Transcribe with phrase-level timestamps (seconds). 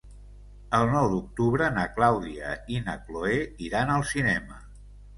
[0.77, 3.39] El nou d'octubre na Clàudia i na Cloè
[3.71, 4.63] iran al cinema.